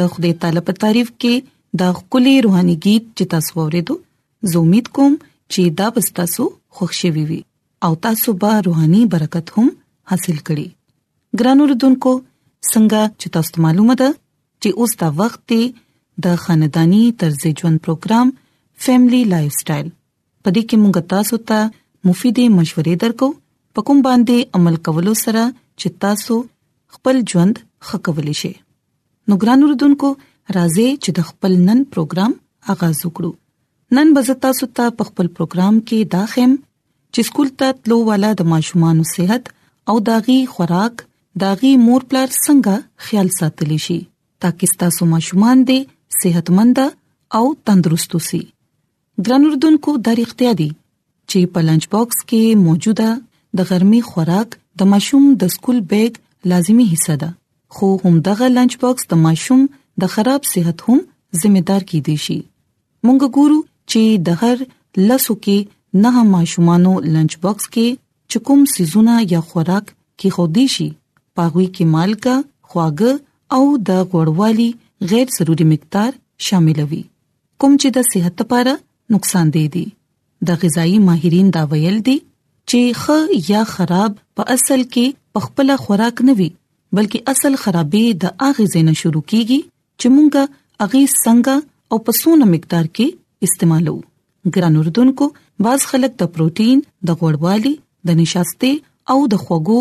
د 0.00 0.04
خدای 0.12 0.34
تعالی 0.42 0.60
په 0.68 0.72
تعریف 0.82 1.08
کې 1.20 1.34
دا 1.80 1.88
کلی 2.14 2.34
روحاني 2.46 2.76
गीत 2.86 3.04
چې 3.16 3.24
تاسو 3.32 3.50
ورېدو 3.66 3.94
زه 4.52 4.56
امید 4.62 4.86
کوم 4.98 5.12
چې 5.52 5.60
دا 5.80 5.86
به 5.96 6.00
تاسو 6.20 6.42
خوشحالي 6.78 7.24
وي 7.30 7.40
او 7.88 7.92
تاسو 8.06 8.28
به 8.44 8.52
روحاني 8.68 9.02
برکت 9.14 9.46
هم 9.56 9.68
حاصل 10.12 10.38
کړئ 10.46 10.68
ګرانو 11.42 11.62
ردوونکو 11.72 12.12
څنګه 12.72 13.00
چې 13.20 13.26
تاسو 13.36 13.54
معلومه 13.66 13.94
ده 14.00 14.08
چې 14.60 14.68
اوس 14.82 14.92
دا 15.02 15.08
وخت 15.20 15.40
دی 15.52 15.60
د 16.28 16.40
خاندانی 16.46 17.02
طرز 17.20 17.40
ژوند 17.58 17.78
پروګرام 17.84 18.26
فیملی 18.86 19.22
لایف 19.34 19.54
سټایل 19.60 19.88
پدې 20.42 20.62
کې 20.68 20.76
موږ 20.82 20.96
تاسو 21.14 21.34
ته 21.52 21.60
مفیدې 22.08 22.46
مشورې 22.58 22.94
درکو 23.04 23.28
پکم 23.78 23.98
باندې 24.08 24.36
عمل 24.60 24.76
کولو 24.88 25.14
سره 25.26 25.44
چې 25.80 25.88
تاسو 26.06 26.34
خپل 26.96 27.16
ژوند 27.34 27.54
ښه 27.86 28.04
کولای 28.08 28.36
شئ 28.42 28.52
نو 29.30 29.36
ګران 29.42 29.60
اوردونکو 29.64 30.08
راځي 30.56 30.86
چې 31.02 31.10
د 31.16 31.26
خپل 31.28 31.52
نن 31.68 31.78
پروګرام 31.96 32.32
آغاز 32.72 32.98
وکړو 33.06 33.30
نن 33.98 34.08
بزتا 34.16 34.50
ستا 34.60 34.86
په 35.00 35.08
خپل 35.10 35.26
پروګرام 35.36 35.74
کې 35.90 35.98
داخم 36.16 36.50
چې 37.12 37.20
سکول 37.28 37.48
ته 37.62 37.66
تلو 37.82 37.98
والا 38.08 38.30
د 38.40 38.50
ماشومان 38.54 38.96
صحت 39.14 39.44
او 39.92 39.96
داغي 40.10 40.38
خوراک 40.56 40.94
داغي 41.44 41.72
مور 41.86 42.02
پلار 42.10 42.28
څنګه 42.44 42.74
خیال 43.06 43.28
ساتلی 43.38 43.78
شي 43.86 43.98
ترڅو 44.44 44.66
تاسو 44.84 45.02
ماشومان 45.14 45.58
دې 45.72 45.78
صحتمند 46.22 46.78
او 47.38 47.44
تندرست 47.70 48.12
شي 48.30 48.42
ګران 49.24 49.42
اردوونکو 49.50 49.96
د 50.06 50.22
اړتیا 50.22 50.52
دي 50.62 50.70
چې 51.30 51.52
په 51.56 51.66
لنچ 51.72 51.82
باکس 51.98 52.18
کې 52.26 52.62
موجوده 52.68 53.08
د 53.60 53.74
ګرمي 53.74 54.02
خوراک 54.14 54.60
د 54.82 54.92
ماشوم 54.96 55.32
د 55.44 55.52
سکول 55.56 55.80
بیگ 55.94 56.18
لازمی 56.52 56.86
حصہ 56.94 57.16
ده 57.24 57.30
خو 57.74 57.88
همدغه 58.04 58.46
لنچ 58.56 58.72
باکس 58.84 59.04
د 59.10 59.20
ماشوم 59.24 59.60
د 60.04 60.10
خراب 60.14 60.42
صحت 60.52 60.78
هم 60.86 60.98
ذمہدار 61.42 61.82
کیدی 61.92 62.14
شي 62.24 62.38
مونږ 63.06 63.20
ګورو 63.36 63.58
چې 63.90 64.02
د 64.26 64.28
هر 64.40 64.56
لسو 65.10 65.36
کې 65.44 66.02
نه 66.06 66.24
ماشومانو 66.32 66.92
لنچ 67.14 67.32
باکس 67.46 67.66
کې 67.76 67.86
چکم 68.34 68.64
سيزونه 68.74 69.14
یا 69.34 69.40
خوراک 69.52 69.86
کې 70.18 70.28
خودي 70.38 70.66
شي 70.74 70.88
پاغوي 71.40 71.68
کې 71.76 71.84
مالګه 71.94 72.36
خواګه 72.72 73.58
او 73.58 73.76
د 73.88 73.90
غوړوالي 74.10 74.68
غیر 75.12 75.26
ضروري 75.38 75.66
مقدار 75.76 76.10
شامل 76.50 76.80
وي 76.90 77.02
کوم 77.60 77.72
چې 77.80 77.88
د 77.98 78.10
صحت 78.12 78.34
لپاره 78.44 78.74
نقصان 79.16 79.46
دی 79.58 79.64
دي 79.76 79.86
د 80.48 80.64
غذایی 80.64 80.98
ماهرین 81.08 81.48
دا 81.58 81.62
ویل 81.72 81.98
دي 82.10 82.18
چې 82.68 82.82
خ 83.04 83.50
یا 83.52 83.62
خراب 83.74 84.10
په 84.40 84.54
اصل 84.58 84.80
کې 84.94 85.06
پخپله 85.38 85.74
خوراک 85.86 86.16
نه 86.30 86.34
وي 86.42 86.50
بلکې 86.96 87.18
اصل 87.32 87.54
خرابې 87.64 88.04
د 88.24 88.38
اغه 88.48 88.64
زینه 88.74 88.94
شروع 89.02 89.22
کیږي 89.32 89.58
چې 90.00 90.06
مونږه 90.14 90.42
اغه 90.84 91.00
څنګه 91.24 91.54
او 91.94 91.98
پسونه 92.08 92.44
مقدار 92.54 92.86
کې 92.96 93.06
استعمالو 93.48 93.96
ګران 94.56 94.74
اردوونکو 94.82 95.24
بعض 95.68 95.80
خلک 95.92 96.12
د 96.22 96.32
پروتین 96.36 96.82
د 97.10 97.20
غوړوالي 97.22 97.74
د 98.10 98.20
نشاسته 98.22 98.70
او 99.14 99.18
د 99.34 99.42
خوګو 99.44 99.80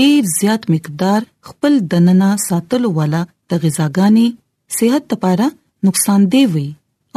ډیر 0.00 0.18
زیات 0.38 0.62
مقدار 0.74 1.20
خپل 1.50 1.72
دننه 1.94 2.30
ساتلو 2.48 2.88
والا 3.00 3.22
د 3.52 3.64
غذاګانی 3.64 4.28
صحت 4.80 5.04
لپاره 5.16 5.46
نقصان 5.88 6.20
دی 6.34 6.42
وي 6.54 6.68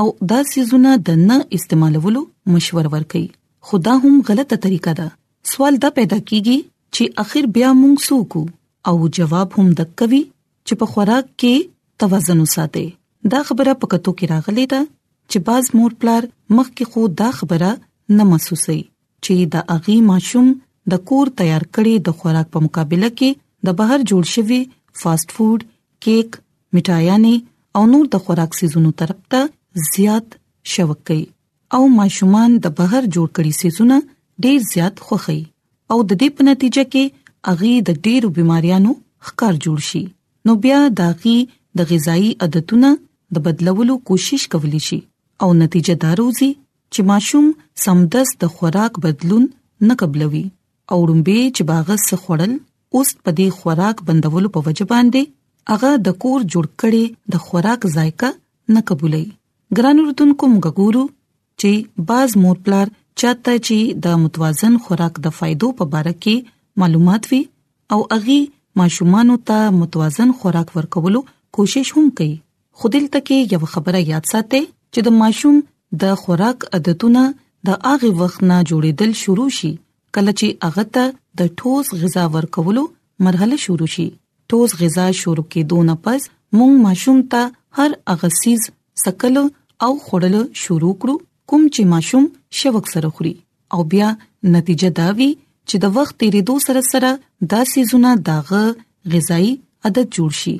او 0.01 0.07
دا 0.33 0.39
سيزونه 0.53 0.91
د 1.09 1.23
نه 1.29 1.37
استعمالولو 1.59 2.21
مشور 2.55 2.89
ورکي 2.95 3.25
خدا 3.71 3.93
هم 4.05 4.15
غلطه 4.29 4.55
طریقه 4.67 4.91
ده 5.01 5.11
سوال 5.53 5.75
دا 5.85 5.89
پیدا 6.01 6.17
کیږي 6.29 6.57
چې 6.95 7.03
اخر 7.25 7.43
بیا 7.57 7.69
مونږ 7.81 7.97
سوکو 8.09 8.43
او 8.89 8.95
جواب 9.17 9.51
هم 9.57 9.67
دکوي 9.79 10.21
چې 10.67 10.73
په 10.81 10.85
خوراک 10.93 11.27
کې 11.41 11.55
توازن 12.03 12.39
وساتي 12.45 12.83
دا 13.33 13.41
خبره 13.49 13.73
په 13.81 13.85
کتو 13.93 14.11
کې 14.17 14.25
راغلي 14.33 14.65
ده 14.73 14.81
چې 15.31 15.37
باز 15.49 15.65
مور 15.79 15.91
پلار 16.03 16.23
مخکې 16.57 16.85
خو 16.93 17.01
دا 17.21 17.29
خبره 17.41 17.71
نه 18.17 18.23
محسوسي 18.31 18.79
چې 19.23 19.33
دا 19.55 19.61
اغي 19.77 19.97
ماشوم 20.09 20.47
د 20.93 21.03
کور 21.11 21.27
تیار 21.43 21.63
کړي 21.75 21.93
د 22.09 22.19
خوراک 22.21 22.47
په 22.57 22.65
مقابله 22.67 23.09
کې 23.19 23.29
د 23.69 23.79
بهر 23.83 23.99
جوړ 24.09 24.23
شوی 24.33 24.59
فاست 25.03 25.35
فود 25.37 25.61
کیک 26.07 26.29
مټایانه 26.77 27.35
او 27.81 27.85
نور 27.93 28.05
د 28.17 28.25
خوراک 28.27 28.51
سيزونو 28.61 28.91
طرف 29.03 29.19
ته 29.35 29.85
زیات 29.89 30.37
شوق 30.75 30.97
کوي 31.11 31.23
او 31.77 31.81
ماشومان 31.99 32.59
د 32.67 32.75
بهر 32.81 33.03
جوړ 33.15 33.27
کړي 33.39 33.59
سيزونه 33.59 34.03
ډیر 34.47 34.67
زیات 34.73 35.03
خوخي 35.09 35.41
او 35.91 35.97
د 36.01 36.09
دې 36.11 36.39
په 36.39 36.47
نتیجه 36.51 36.83
کې 36.93 37.22
اغه 37.51 37.71
د 37.87 37.97
ډیرو 38.07 38.27
بيماريانو 38.37 38.91
ښکار 39.29 39.55
جوړ 39.67 39.79
شي 39.89 40.01
نو 40.49 40.55
بیا 40.65 40.79
داغي 40.99 41.35
د 41.81 41.89
غذایی 41.91 42.29
عادتونو 42.45 42.89
د 43.37 43.45
بدلولو 43.47 43.95
کوشش 44.09 44.43
کولی 44.55 44.81
شي 44.87 44.99
او 45.45 45.49
نتیجه 45.61 45.95
داروزی 46.03 46.51
چې 46.93 47.01
ماشوم 47.09 47.47
سمدس 47.85 48.29
د 48.45 48.53
خوراک 48.57 48.93
بدلون 49.07 49.43
نه 49.89 49.93
قبلوي 50.03 50.43
او 50.95 50.99
رمبه 51.11 51.39
چې 51.55 51.63
باغس 51.71 52.03
خوړل 52.23 52.53
اوس 52.95 53.09
په 53.23 53.31
دې 53.37 53.47
خوراک 53.59 53.97
بندولو 54.09 54.53
په 54.57 54.69
وجه 54.69 54.85
باندې 54.93 55.35
هغه 55.73 55.91
د 56.07 56.17
کور 56.25 56.39
جوړ 56.53 56.65
کړي 56.83 57.03
د 57.35 57.45
خوراک 57.47 57.87
ذایقه 57.97 58.29
نه 58.77 58.81
قبولي 58.91 59.23
ګران 59.77 59.97
اردوونکو 60.05 60.45
موږ 60.53 60.75
ګورو 60.79 61.03
چې 61.63 62.05
باز 62.11 62.37
مور 62.43 62.57
پلار 62.65 62.95
چاته 63.21 63.53
چې 63.67 63.77
د 64.07 64.19
متوازن 64.25 64.79
خوراک 64.87 65.13
د 65.27 65.35
فائدو 65.39 65.67
په 65.79 65.85
اړه 65.89 66.21
کې 66.25 66.35
معلومات 66.77 67.31
وي 67.33 67.49
او 67.91 68.01
اغي 68.11 68.39
ماشومان 68.75 69.37
ته 69.45 69.69
متوازن 69.69 70.31
خوراک 70.41 70.75
ورکولو 70.75 71.21
کوشش 71.57 71.93
هم 71.97 72.09
کوي 72.19 72.35
خو 72.81 72.87
دلته 72.95 73.19
کې 73.19 73.55
یو 73.55 73.65
خبره 73.73 74.01
یاد 74.11 74.29
ساتئ 74.31 74.61
چې 74.93 74.99
د 75.07 75.17
ماشوم 75.21 75.59
د 76.03 76.15
خوراک 76.21 76.65
عادتونه 76.77 77.23
د 77.69 77.77
اغه 77.93 78.11
وخت 78.21 78.45
نه 78.51 78.57
جوړېدل 78.69 79.11
شروع 79.23 79.47
شي 79.57 79.71
کله 80.17 80.31
چې 80.41 80.69
هغه 80.69 80.87
ته 80.97 81.43
د 81.43 81.53
ټوس 81.61 81.93
غذا 82.05 82.23
ورکولو 82.37 82.83
مرحله 83.27 83.59
شروع 83.65 83.91
شي 83.97 84.07
ټوس 84.53 84.75
غذا 84.81 85.05
شروع 85.21 85.45
کېدو 85.53 85.83
نه 85.89 85.95
پس 86.07 86.27
مونږ 86.59 86.73
ماشوم 86.87 87.21
ته 87.35 87.81
هر 87.81 87.95
هغه 88.13 88.31
سیز 88.41 88.67
سکل 89.05 89.37
او 89.85 89.91
خورل 90.07 90.39
شروع 90.63 90.93
کړو 91.03 91.15
کوم 91.49 91.69
چې 91.69 91.93
ماشوم 91.95 92.27
شوق 92.63 92.91
سره 92.95 93.13
خوري 93.17 93.35
او 93.75 93.87
بیا 93.95 94.09
نتیجه 94.57 94.91
دا 95.01 95.07
وی 95.21 95.31
چې 95.69 95.75
د 95.83 95.95
وخت 95.97 96.13
تیریدو 96.23 96.55
سره 96.67 96.81
سره 96.91 97.09
دا 97.53 97.61
سيزونه 97.73 98.09
داغه 98.29 98.61
غذایی 99.15 99.51
عادت 99.89 100.07
جوړ 100.17 100.31
شي 100.41 100.55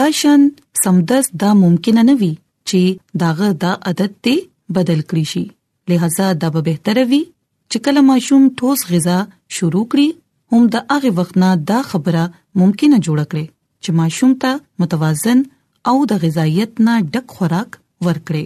دا 0.00 0.06
شان 0.20 0.40
سمدس 0.82 1.24
دا 1.44 1.50
ممکن 1.62 1.96
نه 2.08 2.14
وي 2.22 2.32
چې 2.70 2.80
داغه 3.24 3.48
دا 3.64 3.72
عادت 3.90 4.12
ته 4.28 4.36
بدل 4.78 5.00
کړی 5.08 5.24
شي 5.32 5.44
لہذا 5.92 6.28
دا 6.44 6.48
به 6.56 6.62
بهتره 6.68 7.02
وي 7.12 7.22
چې 7.70 7.78
کله 7.88 8.00
ماشوم 8.10 8.42
ټوس 8.60 8.86
غذا 8.94 9.18
شروع 9.58 9.84
کړي 9.94 10.54
هم 10.54 10.62
د 10.76 10.88
هغه 10.94 11.10
وخت 11.20 11.34
نه 11.44 11.50
دا 11.72 11.78
خبره 11.92 12.24
ممکنه 12.62 13.00
جوړ 13.06 13.20
کړي 13.30 13.46
چې 13.82 13.90
ماشوم 14.02 14.32
ته 14.46 14.58
متوازن 14.84 15.44
او 15.92 15.96
د 16.12 16.24
غذایت 16.26 16.72
نه 16.88 16.94
ډک 17.14 17.26
خوراک 17.38 17.70
ورکړي 18.08 18.44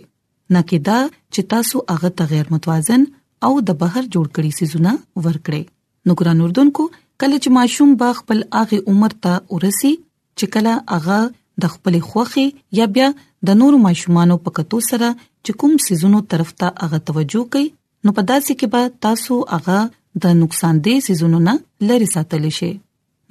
نه 0.55 0.61
کې 0.69 0.79
دا 0.89 0.99
چې 1.35 1.43
تاسو 1.55 1.77
هغه 1.95 2.11
ته 2.21 2.33
غیر 2.35 2.47
متوازن 2.57 3.03
او 3.49 3.53
د 3.71 3.83
بهر 3.83 4.05
جوړ 4.15 4.27
کړي 4.37 4.51
سيزونه 4.61 4.93
ورکړي 5.27 5.63
نو 6.07 6.15
ګران 6.21 6.41
اردوونکو 6.43 6.83
کله 7.21 7.37
چې 7.43 7.49
ماشوم 7.59 7.91
با 8.03 8.09
خپل 8.19 8.39
اغه 8.63 8.79
عمر 8.93 9.13
ته 9.27 9.33
ورسی 9.57 9.93
چې 10.39 10.45
کله 10.57 10.73
هغه 10.95 11.19
د 11.65 11.75
خپل 11.75 11.95
خوخي 12.11 12.47
یا 12.81 12.87
بیا 12.97 13.09
د 13.49 13.61
نور 13.63 13.75
ماشومانو 13.87 14.37
په 14.49 14.57
کتو 14.59 14.79
سره 14.91 15.09
چې 15.45 15.51
کوم 15.63 15.73
سيزونو 15.87 16.19
طرف 16.35 16.51
ته 16.65 16.69
هغه 16.87 16.99
توجه 17.13 17.43
کوي 17.57 17.69
نو 18.07 18.15
په 18.19 18.23
داسې 18.31 18.53
کې 18.59 18.67
به 18.73 18.83
تاسو 19.09 19.39
هغه 19.55 19.79
د 20.27 20.39
نقصان 20.43 20.75
دې 20.87 20.97
سيزونو 21.11 21.41
نه 21.49 21.55
لری 21.91 22.09
ساتل 22.15 22.47
شي 22.61 22.71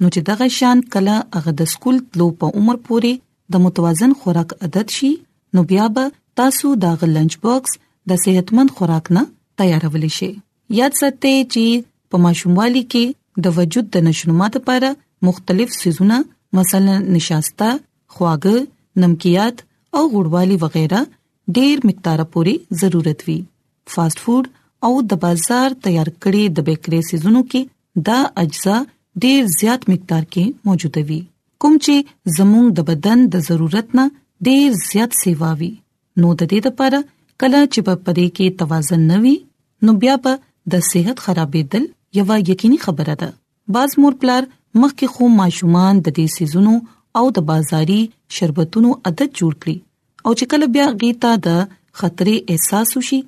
نو 0.00 0.10
چې 0.14 0.20
دغه 0.30 0.46
شان 0.60 0.84
کله 0.96 1.14
هغه 1.40 1.52
د 1.62 1.70
سکول 1.76 1.96
تلو 2.12 2.28
په 2.42 2.58
عمر 2.60 2.76
پورې 2.90 3.26
د 3.54 3.66
متوازن 3.66 4.12
خوراک 4.22 4.50
عادت 4.66 4.96
شي 5.00 5.10
نو 5.56 5.64
بیا 5.70 5.86
به 5.96 6.04
تاسو 6.42 6.74
دا 6.84 6.90
لنچ 7.16 7.32
باکس 7.46 7.72
د 8.10 8.20
صحتمند 8.24 8.70
خوراک 8.80 9.06
نه 9.18 9.22
تیارول 9.62 10.06
شي 10.18 10.28
یاد 10.80 10.92
ساتئ 11.00 11.32
چې 11.52 11.66
په 12.10 12.16
ماشوموالي 12.26 12.82
کې 12.92 13.04
د 13.46 13.56
وجود 13.60 13.86
د 13.96 14.06
نشنمات 14.08 14.52
لپاره 14.58 14.88
مختلف 15.28 15.68
سيزونه 15.82 16.16
مثلا 16.58 16.94
نشاسته 17.14 17.68
خواږه 18.14 18.56
نمکيات 19.04 19.56
او 19.96 20.02
غوړوالي 20.12 20.56
وغیرہ 20.66 21.02
ډېر 21.56 21.76
مقدار 21.88 22.20
پوري 22.36 22.54
ضرورت 22.82 23.20
وي 23.26 23.38
فاست 23.96 24.18
فود 24.26 24.44
او 24.86 24.92
د 25.10 25.20
بازار 25.24 25.68
تیار 25.88 26.08
کړي 26.22 26.42
د 26.58 26.66
بیکری 26.70 27.00
سيزونو 27.10 27.40
کې 27.50 27.62
دا 28.08 28.18
اجزا 28.44 28.76
ډېر 29.24 29.40
زیات 29.60 29.82
مقدار 29.92 30.24
کې 30.32 30.44
موجود 30.70 30.96
وي 31.10 31.20
کوم 31.64 31.74
چې 31.84 31.94
زموږ 32.38 32.66
د 32.80 32.90
بدن 32.90 33.18
د 33.36 33.46
ضرورت 33.52 33.88
نه 34.00 34.04
ډېر 34.48 34.68
زیات 34.88 35.12
سیوا 35.22 35.50
وي 35.62 35.72
نو 36.22 36.28
د 36.40 36.52
دې 36.52 36.70
لپاره 36.70 37.02
کله 37.40 37.60
چې 37.72 37.80
په 37.86 37.94
پدې 38.04 38.26
کې 38.36 38.58
توازن 38.62 39.02
نوي 39.12 39.36
نو 39.88 39.96
بیا 40.04 40.14
په 40.26 40.32
د 40.74 40.84
صحت 40.90 41.16
خرابېدل 41.24 41.84
یو 42.16 42.24
یقیني 42.50 42.76
خبره 42.84 43.14
ده 43.20 43.28
باز 43.74 43.90
مور 44.00 44.12
پلار 44.20 44.42
مخکې 44.82 45.06
خو 45.14 45.26
ماشومان 45.40 45.98
د 45.98 46.08
دې 46.18 46.24
سيزونو 46.38 46.74
او 47.20 47.24
د 47.38 47.42
بازاري 47.50 48.00
شربتونو 48.36 48.92
عادت 49.06 49.30
جوړ 49.40 49.52
کړي 49.62 49.76
او 50.26 50.30
چې 50.38 50.44
کله 50.52 50.68
بیا 50.76 50.86
غیتا 51.02 51.32
د 51.48 51.60
خطرې 51.98 52.36
احساس 52.54 52.96
وشي 52.96 53.18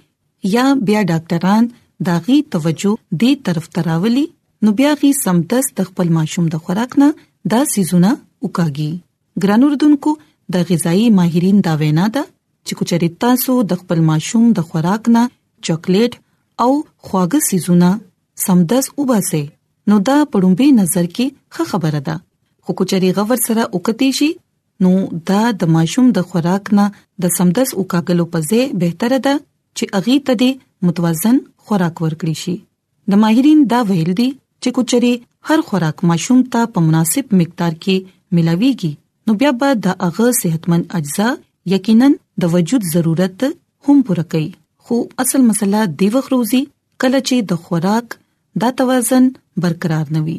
یا 0.54 0.64
بیا 0.90 1.02
ډاکټران 1.12 1.68
دا 2.08 2.16
غي 2.28 2.38
توجه 2.56 2.94
دې 3.22 3.32
طرف 3.48 3.68
تراولي 3.78 4.24
نو 4.64 4.74
بیا 4.82 4.94
غي 5.02 5.10
سمتس 5.22 5.68
د 5.80 5.88
خپل 5.92 6.14
ماشوم 6.18 6.48
د 6.54 6.64
خوراک 6.66 6.96
نه 7.04 7.10
دا 7.54 7.60
سيزونه 7.76 8.14
وکاږي 8.44 8.90
ګرانو 9.46 9.72
ردوونکو 9.74 10.16
د 10.56 10.64
غذایی 10.72 11.06
ماهرین 11.18 11.60
دا 11.68 11.74
وینا 11.84 12.08
ده 12.14 12.24
چې 12.66 12.80
کوچریتا 12.80 13.34
سو 13.46 13.60
د 13.74 13.82
خپل 13.82 14.06
ماشوم 14.12 14.48
د 14.58 14.68
خوراک 14.72 15.12
نه 15.16 15.28
چاکلیټ 15.68 16.22
او 16.66 16.70
خواږه 16.76 17.48
سيزونه 17.50 17.92
سمدس 18.46 18.86
وباسي 19.00 19.42
نو 19.90 19.96
دا 20.08 20.16
پړومبي 20.32 20.68
نظر 20.80 21.06
کې 21.16 21.56
ښه 21.56 21.64
خبره 21.72 22.00
ده 22.08 22.14
خو 22.64 22.76
کچري 22.80 23.10
غور 23.18 23.40
سره 23.46 23.66
وکتی 23.74 24.08
شي 24.18 24.28
نو 24.86 24.92
دا 25.30 25.40
د 25.62 25.72
ماشوم 25.76 26.06
د 26.18 26.28
خوراک 26.30 26.70
نه 26.78 26.86
د 27.24 27.34
سمدس 27.38 27.74
او 27.76 27.84
کاګلو 27.92 28.26
پځه 28.36 28.80
بهتره 28.84 29.18
ده 29.26 29.34
چې 29.42 29.98
اغي 30.00 30.16
ته 30.30 30.38
د 30.44 30.88
متوازن 30.88 31.40
خوراک 31.64 32.02
ورکړي 32.04 32.34
شي 32.44 32.54
د 33.14 33.22
ماهرین 33.24 33.64
دا 33.74 33.80
ویل 33.90 34.12
دي 34.22 34.28
چې 34.62 34.76
کچري 34.78 35.12
هر 35.50 35.66
خوراک 35.70 36.02
ماشوم 36.12 36.40
ته 36.56 36.72
په 36.76 36.84
مناسب 36.88 37.34
مقدار 37.42 37.78
کې 37.82 38.08
ملاويږي 38.38 38.92
نو 39.26 39.36
بیا 39.42 39.52
به 39.64 39.76
د 39.88 40.00
هغه 40.06 40.28
صحتمند 40.42 40.90
اجزا 41.00 41.30
یقینا 41.74 42.08
د 42.44 42.54
وجود 42.56 42.88
ضرورت 42.94 43.44
هم 43.88 44.02
پوره 44.10 44.26
کوي 44.34 44.50
خو 44.86 45.02
اصل 45.24 45.46
مسله 45.50 45.86
دی 46.02 46.10
وخروزی 46.18 46.62
کله 47.04 47.22
چې 47.28 47.48
د 47.52 47.60
خوراک 47.66 48.19
دا 48.60 48.68
توازن 48.78 49.24
برقرار 49.62 50.06
نه 50.14 50.20
وي 50.26 50.36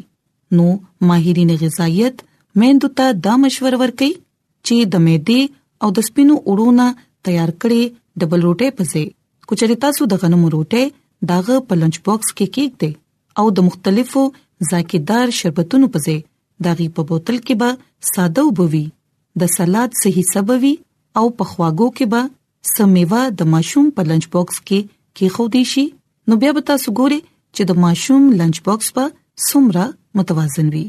نو 0.56 0.66
ماهرین 1.08 1.50
غذایت 1.60 2.16
مېندو 2.60 2.88
ته 2.98 3.12
دا 3.26 3.36
مشور 3.44 3.72
ورکړي 3.80 4.10
چې 4.66 4.88
د 4.94 5.02
مېدې 5.04 5.40
او 5.86 5.90
د 5.98 6.06
سپینو 6.08 6.34
اړونا 6.50 6.88
تیار 7.28 7.50
کړي 7.62 7.82
ډبل 8.24 8.40
روټه 8.48 8.68
پځې 8.78 9.46
کوچري 9.52 9.76
تاسو 9.84 10.08
د 10.12 10.20
غنمو 10.24 10.50
روټه 10.54 10.82
داغه 11.32 11.56
په 11.70 11.78
لنچ 11.84 11.94
باکس 12.10 12.32
کې 12.36 12.52
کېک 12.54 12.72
دی 12.84 12.90
او 13.42 13.46
د 13.58 13.68
مختلفو 13.70 14.22
ذائقېدار 14.70 15.34
شربتونو 15.38 15.86
پځې 15.94 16.16
داغي 16.68 16.88
په 16.98 17.02
بوتل 17.10 17.36
کې 17.46 17.54
به 17.64 18.12
ساده 18.12 18.44
وبوي 18.48 18.84
د 19.44 19.52
سلاد 19.56 19.96
صحیح 20.04 20.28
سبوي 20.34 20.74
او 21.20 21.26
په 21.38 21.44
خواګو 21.52 21.88
کې 21.96 22.06
به 22.14 22.74
سمېوا 22.76 23.22
د 23.42 23.52
ماشوم 23.56 23.86
په 23.98 24.08
لنچ 24.10 24.24
باکس 24.36 24.56
کې 24.60 24.88
کې 24.88 25.36
خو 25.36 25.48
دي 25.56 25.64
شي 25.72 25.86
نو 26.30 26.40
بیا 26.42 26.52
به 26.58 26.68
تاسو 26.72 26.94
ګوري 26.98 27.20
چې 27.54 27.62
د 27.70 27.80
ماشوم 27.84 28.22
لنچ 28.40 28.56
باکس 28.66 28.88
په 28.98 29.04
سمره 29.48 29.84
متوازن 30.20 30.68
وي 30.74 30.82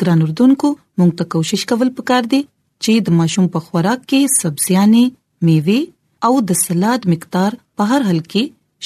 ګران 0.00 0.18
اردوونکو 0.26 0.68
موږ 0.98 1.10
ته 1.20 1.24
کوشش 1.34 1.62
کول 1.72 1.88
پکار 2.00 2.24
دي 2.34 2.40
چې 2.82 2.92
د 3.08 3.18
ماشوم 3.20 3.46
په 3.56 3.66
خوراک 3.68 4.00
کې 4.10 4.20
سبزيانې 4.40 5.04
میوه 5.46 5.80
او 6.28 6.32
د 6.50 6.58
سلاد 6.64 7.00
مقدار 7.12 7.50
په 7.80 7.88
هر 7.92 8.00
حل 8.10 8.20
کې 8.30 8.42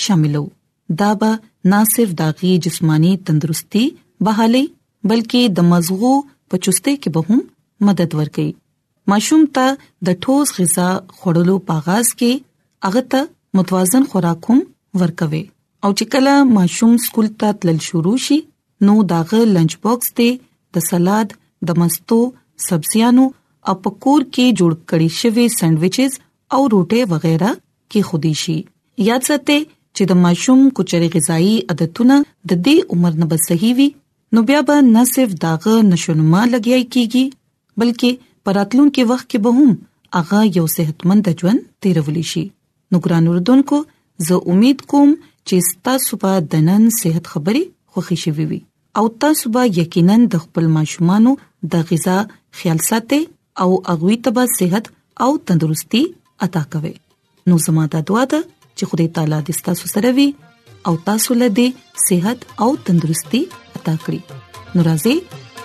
شاملو 0.06 0.44
دا 1.02 1.10
به 1.22 1.30
نه 1.74 1.80
صرف 1.94 2.10
داغي 2.20 2.52
جسمانی 2.68 3.12
تندرستي 3.30 3.84
بحالي 4.28 4.62
بلکې 5.08 5.42
د 5.58 5.68
مزغو 5.72 6.12
په 6.52 6.64
چسته 6.68 6.90
کې 7.02 7.10
به 7.18 7.22
هم 7.32 7.40
مدد 7.90 8.10
ورکړي 8.20 8.50
ماشوم 9.12 9.42
ته 9.58 9.66
د 10.10 10.22
ټوس 10.26 10.48
غذا 10.60 10.86
خوړلو 11.18 11.56
پاغاز 11.68 12.06
کې 12.18 12.32
هغه 12.88 13.02
ته 13.14 13.20
متوازن 13.60 14.02
خوراک 14.14 14.42
هم 14.52 14.58
ورکوي 15.02 15.44
او 15.84 15.90
چې 15.98 16.04
کله 16.14 16.34
ماشوم 16.56 16.92
سکول 17.06 17.28
ته 17.42 17.48
تلل 17.62 17.78
شروع 17.86 18.16
شي 18.26 18.38
نو 18.88 18.92
داغه 19.14 19.40
لنچ 19.56 19.72
باکس 19.86 20.08
ته 20.20 20.28
د 20.78 20.86
سلاد 20.88 21.28
د 21.70 21.80
مستو 21.82 22.18
سبزیانو 22.68 23.24
او 23.70 23.74
پکور 23.86 24.20
کې 24.34 24.44
جوړ 24.62 24.72
کړي 24.90 25.08
شوی 25.20 25.46
سینډویچز 25.58 26.12
او 26.58 26.62
روټه 26.74 27.00
وغیرہ 27.14 27.52
کې 27.90 28.00
خودي 28.12 28.32
شي 28.44 28.56
یاد 29.10 29.22
ساتئ 29.30 29.58
چې 29.96 30.02
د 30.12 30.20
ماشوم 30.24 30.60
کوچري 30.78 31.08
غذایی 31.16 31.54
عادتونه 31.74 32.16
د 32.50 32.52
دې 32.66 32.76
عمر 32.96 33.12
نه 33.24 33.30
بس 33.34 33.42
صحیح 33.52 33.76
وي 33.80 33.88
نو 34.36 34.42
بیا 34.50 34.60
به 34.70 34.78
نه 34.94 35.02
صرف 35.14 35.34
داغه 35.46 35.76
نشونما 35.92 36.42
لګیای 36.54 36.84
کیږي 36.94 37.24
بلکې 37.82 38.26
پراتلون 38.48 38.88
کې 38.94 39.10
وخت 39.14 39.26
کې 39.30 39.38
به 39.46 39.54
هم 39.60 40.24
اغه 40.24 40.58
یو 40.58 40.66
صحتمند 40.76 41.30
ژوند 41.40 41.64
تیرول 41.86 42.20
شي 42.34 42.44
نو 42.92 43.00
ګران 43.06 43.30
اردوونکو 43.32 43.78
زه 44.26 44.40
امید 44.54 44.84
کوم 44.92 45.14
چې 45.48 45.56
تاسو 45.88 46.12
په 46.24 46.30
د 46.52 46.64
نن 46.68 46.84
صحت 47.02 47.24
خبري 47.34 47.62
خوښی 47.94 48.18
شوي 48.24 48.44
وي 48.52 48.60
او 49.00 49.04
تاسو 49.24 49.44
به 49.56 49.62
یقینا 49.80 50.16
د 50.34 50.44
خپل 50.44 50.64
ماشومان 50.76 51.24
د 51.74 51.86
غذا 51.90 52.16
خیال 52.60 52.78
ساتئ 52.88 53.20
او 53.64 53.68
اغوي 53.94 54.16
تبه 54.28 54.44
صحت 54.58 54.84
او 55.26 55.30
تندرستي 55.50 56.02
عطا 56.48 56.62
کوي 56.74 56.94
نو 57.48 57.54
زموږ 57.64 57.86
د 57.94 58.06
دعا 58.12 58.24
ته 58.34 58.40
چې 58.76 58.82
خدای 58.92 59.08
تعالی 59.18 59.40
دې 59.46 59.54
تاسو 59.66 59.84
سره 59.94 60.08
وي 60.18 60.28
او 60.90 60.94
تاسو 61.08 61.30
له 61.40 61.48
دې 61.58 61.68
صحت 62.08 62.38
او 62.66 62.70
تندرستي 62.90 63.40
عطا 63.76 63.94
کړی 64.04 64.20
نو 64.74 64.78
راځي 64.88 65.16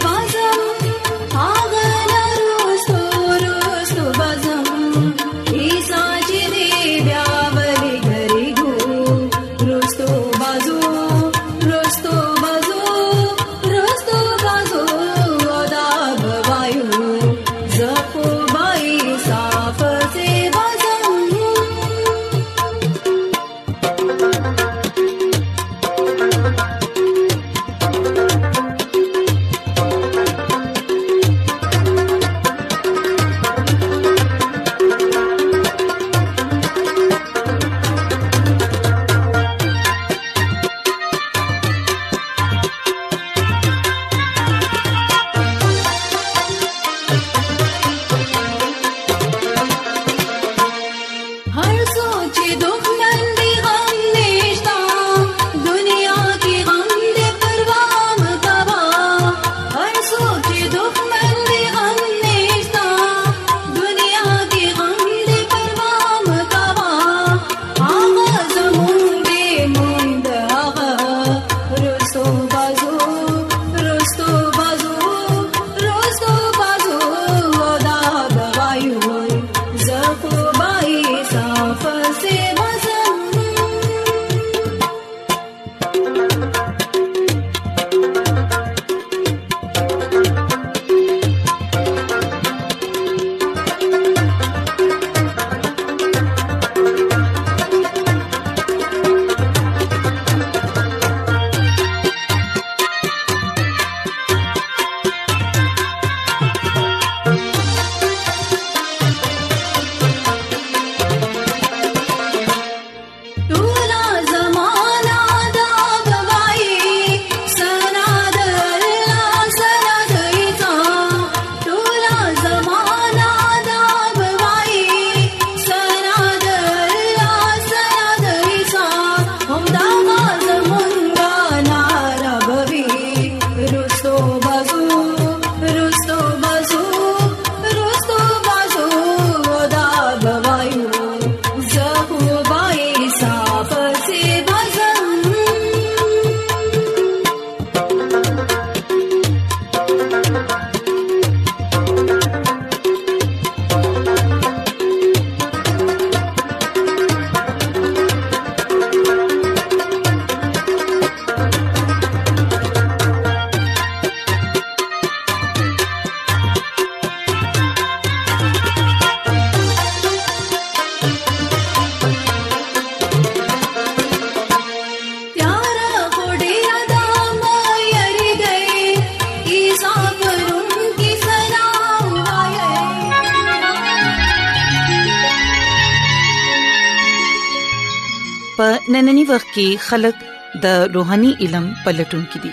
په 188.87 188.93
نننی 188.95 189.25
وخت 189.33 189.49
کې 189.57 189.69
خلک 189.87 190.17
د 190.65 190.85
روحاني 190.97 191.31
علم 191.45 191.65
پلټون 191.85 192.25
کې 192.31 192.41
دي 192.45 192.53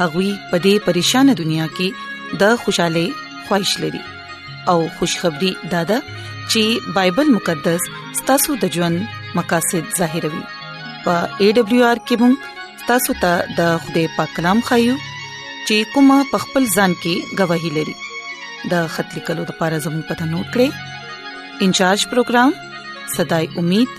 هغوی 0.00 0.30
په 0.50 0.56
دې 0.64 0.74
پریشان 0.86 1.26
دنیا 1.40 1.66
کې 1.76 1.88
د 2.42 2.56
خوشاله 2.62 3.04
خوښ 3.46 3.68
لري 3.82 4.02
او 4.72 4.78
خوشخبری 4.96 5.52
دادا 5.74 5.98
چې 6.50 6.92
بایبل 6.96 7.26
مقدس 7.36 7.82
ستاسو 8.20 8.56
د 8.64 8.72
ژوند 8.76 8.98
مقاصد 9.40 9.84
ظاهروي 10.00 10.42
په 11.04 11.14
ای 11.42 11.52
ډبلیو 11.58 11.84
آر 11.90 11.98
کې 12.10 12.16
مون 12.22 12.34
تاسو 12.90 13.16
ته 13.22 13.32
د 13.58 13.72
خدای 13.84 14.08
پاک 14.16 14.30
کلام 14.40 14.62
خایو 14.68 14.96
چې 15.06 15.90
کومه 15.94 16.18
پخپل 16.34 16.68
ځان 16.76 16.96
کې 17.02 17.40
گواہی 17.42 17.70
لري 17.78 17.96
د 18.72 18.92
خط 18.96 19.18
لیکلو 19.18 19.42
لپاره 19.50 19.82
زموږ 19.88 20.12
پته 20.12 20.32
نوٹ 20.34 20.46
کړئ 20.54 21.66
انچارج 21.66 22.08
پروگرام 22.14 22.58
صداي 23.16 23.46
امید 23.64 23.98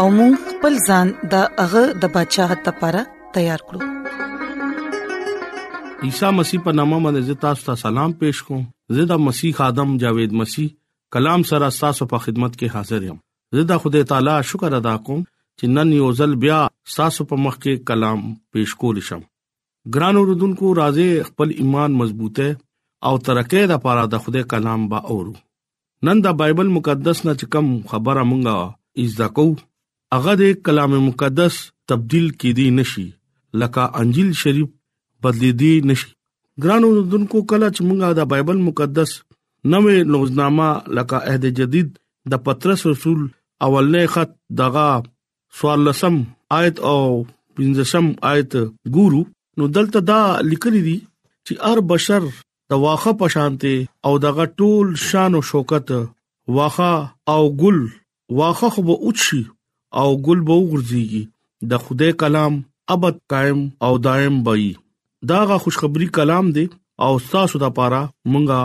او 0.00 0.06
موږ 0.18 0.32
خپل 0.52 0.74
ځان 0.90 1.06
د 1.32 1.34
هغه 1.62 1.82
د 2.02 2.04
بچاغت 2.14 2.60
لپاره 2.68 3.00
تیار 3.34 3.60
کړو 3.68 3.80
عیسی 6.06 6.28
مسیح 6.38 6.58
په 6.64 6.72
نامه 6.78 6.96
باندې 7.04 7.36
تاسو 7.44 7.66
ته 7.68 7.74
سلام 7.82 8.14
پېښ 8.22 8.46
کوم 8.48 8.64
زه 8.96 9.04
د 9.12 9.20
مسیح 9.26 9.60
ادم 9.66 9.92
جاوید 10.04 10.32
مسیح 10.40 10.72
کلام 11.16 11.44
سره 11.50 11.68
تاسو 11.82 12.08
په 12.12 12.18
خدمت 12.24 12.56
کې 12.56 12.72
حاضر 12.76 13.06
یم 13.10 13.18
زه 13.58 13.62
د 13.72 13.78
خدای 13.84 14.08
تعالی 14.12 14.34
شکر 14.52 14.76
ادا 14.80 14.94
کوم 15.08 15.20
چې 15.28 15.72
نن 15.76 15.92
یو 15.98 16.08
ځل 16.22 16.32
بیا 16.46 16.56
تاسو 16.96 17.26
په 17.32 17.38
مخ 17.44 17.58
کې 17.58 17.82
کلام 17.92 18.24
پېښ 18.30 18.74
کول 18.82 18.98
شم 19.10 19.22
ګران 19.98 20.18
اوردونکو 20.22 20.72
راځي 20.80 21.28
خپل 21.30 21.54
ایمان 21.58 21.94
مضبوطه 22.00 22.48
او 23.10 23.14
ترقه 23.28 23.62
د 23.74 23.78
پاره 23.86 24.08
د 24.16 24.26
خدای 24.26 24.42
کلام 24.56 24.88
با 24.96 25.02
اورو 25.14 25.36
نن 26.10 26.24
د 26.28 26.34
بایبل 26.42 26.74
مقدس 26.78 27.22
نه 27.30 27.36
چکم 27.44 27.70
خبره 27.94 28.26
مونږه 28.32 29.04
از 29.06 29.16
دکو 29.22 29.46
هغه 30.14 30.32
د 30.40 30.58
کلام 30.66 30.92
مقدس 31.04 31.54
تبديل 31.92 32.26
کیدی 32.42 32.64
نشي 32.78 33.02
لکه 33.60 33.86
انجیل 34.00 34.26
شریف 34.40 34.66
بدلیدي 35.26 35.70
نشي 35.90 36.10
ګرانو 36.64 36.90
دونکو 37.14 37.40
کله 37.52 37.70
چې 37.70 37.86
موږ 37.86 38.12
د 38.18 38.26
بایبل 38.32 38.60
مقدس 38.66 39.14
نوې 39.72 39.96
لوزنامه 40.14 40.68
لکه 40.98 41.20
عہد 41.30 41.46
جدید 41.60 41.88
د 42.34 42.40
پترس 42.48 42.84
رسول 42.90 43.24
اولنې 43.68 44.12
خط 44.14 44.36
دغه 44.60 44.84
سوال 45.62 45.82
لسم 45.88 46.20
آیت 46.60 46.84
او 46.92 47.00
پنځم 47.00 48.12
آیت 48.32 48.56
ګورو 48.98 49.24
نو 49.62 49.68
دلته 49.80 50.04
دا 50.12 50.20
لیکل 50.52 50.78
دي 50.86 50.96
چې 51.00 51.72
ار 51.72 51.82
بشر 51.94 52.28
د 52.30 52.82
واخه 52.86 53.16
پشانته 53.24 53.74
او 54.06 54.14
دغه 54.28 54.46
ټول 54.62 54.94
شان 55.08 55.40
او 55.40 55.42
شوکت 55.52 55.90
واخه 56.60 56.94
او 57.34 57.52
ګل 57.66 57.82
واخه 58.42 58.72
خو 58.78 58.88
به 58.92 59.04
اوچی 59.10 59.42
او 60.00 60.08
ګل 60.26 60.40
به 60.46 60.54
وغورځيږي 60.58 61.22
د 61.70 61.72
خدای 61.84 62.12
کلام 62.22 62.54
ابد 62.94 63.16
قائم 63.32 63.60
او 63.84 63.92
دائم 64.06 64.34
وي 64.46 64.70
داغه 65.30 65.56
خوشخبری 65.64 66.06
کلام 66.18 66.46
دی 66.56 66.64
او 67.04 67.12
تاسو 67.32 67.56
د 67.64 67.74
پاره 67.78 68.02
مونږه 68.30 68.62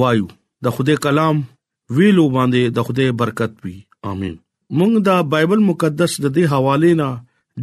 وایو 0.00 0.26
د 0.64 0.76
خدای 0.78 0.96
کلام 1.06 1.36
ویلو 1.96 2.24
باندې 2.36 2.62
د 2.76 2.88
خدای 2.88 3.08
برکت 3.20 3.52
وي 3.64 3.76
امين 4.12 4.34
مونږ 4.78 4.92
دا 5.08 5.16
بایبل 5.34 5.60
مقدس 5.70 6.12
د 6.18 6.26
دې 6.36 6.44
حواله 6.52 6.90
نه 7.00 7.10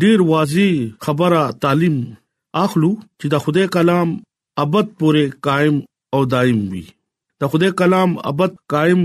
ډیر 0.01 0.17
واضح 0.31 0.73
خبره 1.07 1.41
تعلیم 1.65 1.97
اخلو 2.63 2.91
چې 3.19 3.27
د 3.33 3.45
خدای 3.45 3.67
کلام 3.75 4.09
ابد 4.63 4.88
پوره 5.01 5.25
قائم 5.47 5.75
او 6.15 6.19
دائم 6.33 6.59
وي 6.71 6.85
د 7.41 7.51
خدای 7.51 7.71
کلام 7.81 8.09
ابد 8.31 8.53
قائم 8.73 9.01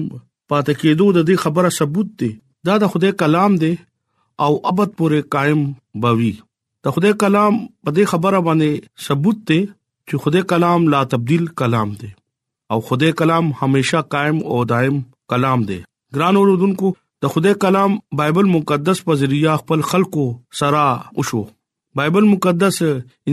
پاتې 0.51 0.75
کېدو 0.81 1.07
د 1.17 1.21
دې 1.29 1.37
خبره 1.45 1.71
ثبوت 1.81 2.09
دی 2.23 2.31
دا 2.69 2.75
د 2.83 2.93
خدای 2.93 3.13
کلام 3.23 3.53
دی 3.63 3.73
او 4.45 4.59
ابد 4.71 4.95
پورې 4.99 5.21
قائم 5.35 5.61
بوي 6.05 6.33
ته 6.85 6.91
خدای 6.97 7.13
کلام 7.23 7.55
په 7.87 7.91
دې 7.97 8.05
خبره 8.13 8.41
باندې 8.47 8.71
ثبوت 9.07 9.39
ته 9.51 9.59
چې 10.09 10.15
خدای 10.25 10.43
کلام 10.53 10.81
لا 10.95 11.01
تبديل 11.15 11.45
کلام 11.63 11.91
دی 12.03 12.11
او 12.75 12.79
خدای 12.91 13.13
کلام 13.21 13.47
هميشه 13.61 14.01
قائم 14.17 14.39
او 14.55 14.63
دائم 14.73 14.97
کلام 15.35 15.61
دی 15.71 15.79
ګران 16.17 16.35
اوردونکو 16.41 16.93
د 17.27 17.35
خدای 17.35 17.55
کلام 17.67 17.93
بایبل 18.23 18.47
مقدس 18.57 18.99
په 19.07 19.15
ذریعہ 19.23 19.57
خپل 19.63 19.81
خلقو 19.93 20.25
سرا 20.63 20.87
وشو 21.21 21.43
بایبل 22.01 22.25
مقدس 22.35 22.83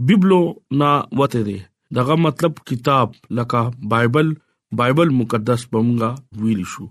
بیبلو 0.06 0.40
نا 0.80 0.90
وته 1.18 1.42
دی 1.48 1.56
دغه 1.98 2.16
مطلب 2.26 2.54
کتاب 2.70 3.12
لکه 3.38 3.60
بایبل 3.92 4.32
بایبل 4.80 5.12
مقدس 5.18 5.62
پمږه 5.72 6.42
ویل 6.44 6.62
شو 6.72 6.86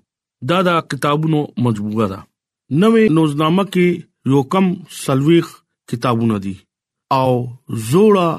دا 0.51 0.62
دا 0.69 0.75
کتابونو 0.93 1.41
مجموعه 1.65 2.07
ده 2.13 2.19
نوې 2.83 3.03
نوزنامه 3.17 3.65
کې 3.73 4.33
یو 4.36 4.43
کم 4.55 4.71
سلويخ 5.01 5.51
کتابونه 5.93 6.39
دي 6.47 6.55
او 7.19 7.27
زوړه 7.91 8.29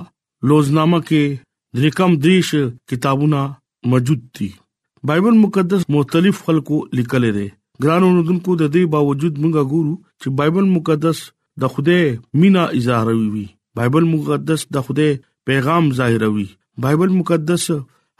لوزنامه 0.49 1.03
کې 1.09 1.85
رقم 1.87 2.19
دریش 2.27 2.51
کتابونه 2.95 3.45
موجود 3.93 4.25
دي 4.41 4.51
بایبل 5.13 5.41
مقدس 5.47 5.89
مختلف 5.99 6.43
خلکو 6.49 6.83
لیکل 7.01 7.33
دي 7.39 7.49
ګرانو 7.85 8.11
نودونکو 8.19 8.61
د 8.65 8.75
دې 8.77 8.95
باوجود 8.97 9.43
موږ 9.43 9.75
ګورو 9.75 9.99
چې 10.23 10.41
بایبل 10.41 10.77
مقدس 10.79 11.29
د 11.63 11.73
خوده 11.77 11.99
مینا 12.41 12.65
اظهاروي 12.81 13.45
بایبل 13.79 14.05
مقدس 14.15 14.61
د 14.77 14.87
خوده 14.89 15.07
پیغام 15.51 15.85
ظاهروي 16.01 16.47
بایبل 16.87 17.11
مقدس 17.21 17.65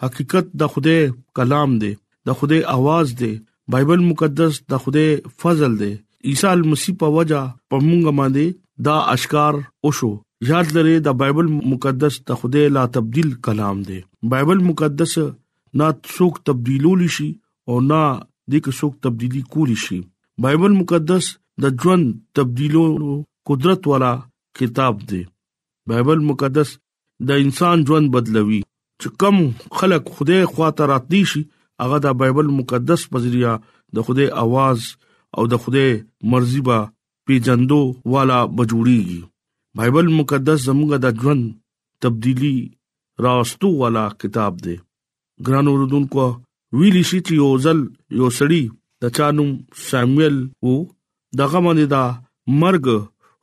حقیقت 0.05 0.47
د 0.63 0.73
خوده 0.77 0.97
کلام 1.41 1.71
دی 1.85 1.93
د 2.31 2.39
خوده 2.41 2.59
आवाज 2.75 3.07
دی 3.23 3.33
بایبل 3.75 4.01
مقدس 4.11 4.55
د 4.75 4.85
خوده 4.87 5.05
فضل 5.43 5.73
دی 5.83 5.93
عیسی 6.31 6.55
مسیح 6.73 6.93
په 7.03 7.07
وجا 7.19 7.43
په 7.73 7.77
مونږ 7.87 8.03
باندې 8.21 8.63
دا 8.89 8.97
اشکار 9.17 9.61
اوشو 9.91 10.11
یاد 10.53 10.75
لري 10.79 10.97
د 11.09 11.17
بایبل 11.25 11.53
مقدس 11.59 12.21
د 12.33 12.41
خوده 12.43 12.65
لا 12.79 12.85
تبديل 12.99 13.31
کلام 13.49 13.83
دی 13.91 14.01
بایبل 14.35 14.65
مقدس 14.71 15.19
نه 15.81 15.89
څوک 16.15 16.47
تبديلول 16.53 17.07
شي 17.19 17.29
او 17.69 17.83
نه 17.91 18.03
د 18.21 18.63
کې 18.63 18.81
څوک 18.81 18.95
تبديلي 19.09 19.43
کولی 19.57 19.79
شي 19.85 20.01
بایبل 20.47 20.77
مقدس 20.85 21.35
د 21.63 21.65
ژوند 21.81 22.05
تبديلولو 22.37 23.13
قدرت 23.49 23.83
والا 23.91 24.13
کتاب 24.59 24.95
دی 25.11 25.23
بایبل 25.89 26.21
مقدس 26.31 26.71
د 27.29 27.31
انسان 27.43 27.77
ژوند 27.87 28.07
بدلوي 28.15 28.61
چې 29.01 29.09
کم 29.21 29.37
خلق 29.79 30.05
خدای 30.17 30.43
خواته 30.53 30.83
راتلی 30.93 31.23
شي 31.31 31.41
هغه 31.83 31.99
د 32.05 32.17
بایبل 32.21 32.49
مقدس 32.59 33.01
په 33.13 33.19
ذریعہ 33.25 33.55
د 33.95 34.07
خدای 34.07 34.29
आवाज 34.45 34.79
او 35.37 35.43
د 35.53 35.63
خدای 35.65 35.91
مرزي 36.33 36.61
با 36.69 36.79
پیجندو 37.27 37.81
والا 38.13 38.39
بجوړيږي 38.57 39.21
بایبل 39.79 40.07
مقدس 40.19 40.59
زموږ 40.69 40.91
د 41.05 41.07
ژوند 41.23 41.45
تبدیلی 42.03 42.57
راستو 43.27 43.69
والا 43.81 44.05
کتاب 44.21 44.53
دی 44.65 44.77
ګران 45.47 45.67
اوردون 45.71 46.05
کو 46.15 46.27
ویلی 46.79 47.03
شي 47.11 47.19
چې 47.27 47.33
یو 47.43 47.49
ځل 47.65 47.79
یو 48.21 48.29
سړی 48.39 48.63
د 49.03 49.05
چانو 49.17 49.47
ساموئل 49.89 50.37
وو 50.69 50.77
دغه 51.37 51.61
باندې 51.65 51.87
دا 51.95 52.05
مرګ 52.63 52.87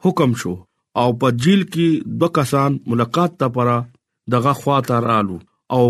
حکم 0.03 0.31
شو 0.41 0.53
او 1.01 1.09
په 1.21 1.27
جیل 1.43 1.61
کې 1.73 1.89
دوه 2.21 2.29
کسان 2.37 2.71
ملاقات 2.91 3.31
ته 3.39 3.47
پره 3.57 3.75
دغه 4.33 4.53
خواته 4.61 4.97
رالو 5.07 5.37
او 5.75 5.85